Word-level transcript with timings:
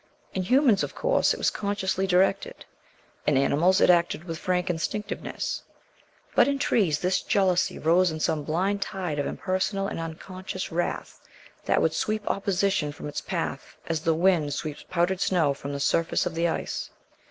In 0.33 0.41
humans, 0.41 0.81
of 0.81 0.95
course, 0.95 1.31
it 1.31 1.37
was 1.37 1.51
consciously 1.51 2.07
directed; 2.07 2.65
in 3.27 3.37
animals 3.37 3.79
it 3.79 3.91
acted 3.91 4.23
with 4.23 4.39
frank 4.39 4.67
instinctiveness; 4.67 5.61
but 6.33 6.47
in 6.47 6.57
trees 6.57 6.97
this 6.97 7.21
jealousy 7.21 7.77
rose 7.77 8.09
in 8.09 8.19
some 8.19 8.41
blind 8.43 8.81
tide 8.81 9.19
of 9.19 9.27
impersonal 9.27 9.85
and 9.87 9.99
unconscious 9.99 10.71
wrath 10.71 11.21
that 11.65 11.83
would 11.83 11.93
sweep 11.93 12.27
opposition 12.27 12.91
from 12.91 13.07
its 13.07 13.21
path 13.21 13.77
as 13.85 13.99
the 14.01 14.15
wind 14.15 14.55
sweeps 14.55 14.81
powdered 14.89 15.21
snow 15.21 15.53
from 15.53 15.71
the 15.71 15.79
surface 15.79 16.25
of 16.25 16.33
the 16.33 16.47
ice. 16.47 16.89